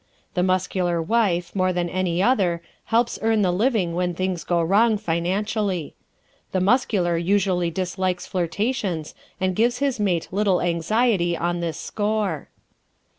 The 0.33 0.41
Muscular 0.41 0.99
wife, 0.99 1.55
more 1.55 1.67
often 1.67 1.75
than 1.89 1.89
any 1.89 2.23
other, 2.23 2.63
helps 2.85 3.19
earn 3.21 3.43
the 3.43 3.51
living 3.51 3.93
when 3.93 4.15
things 4.15 4.43
go 4.43 4.59
wrong 4.59 4.97
financially. 4.97 5.93
The 6.53 6.59
Muscular 6.59 7.17
usually 7.17 7.69
dislikes 7.69 8.25
flirtations 8.25 9.13
and 9.39 9.55
gives 9.55 9.77
his 9.77 9.99
mate 9.99 10.27
little 10.31 10.59
anxiety 10.59 11.37
on 11.37 11.59
this 11.59 11.77
score. 11.79 12.49